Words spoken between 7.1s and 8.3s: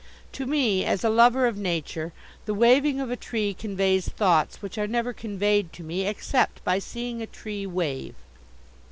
a tree wave.